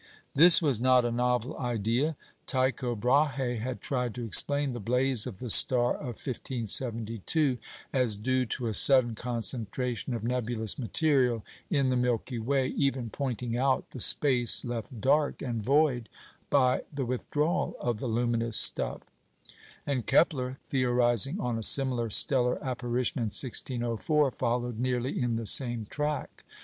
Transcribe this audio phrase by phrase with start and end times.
[0.33, 2.15] "This was not a novel idea.
[2.47, 7.59] Tycho Brahe had tried to explain the blaze of the star of 1572
[7.93, 13.55] as due to a sudden concentration of nebulous material in the Milky Way, even pointing
[13.55, 16.09] out the space left dark and void
[16.49, 19.01] by the withdrawal of the luminous stuff;
[19.85, 25.85] and Kepler, theorising on a similar stellar apparition in 1604, followed nearly in the same
[25.85, 26.43] track.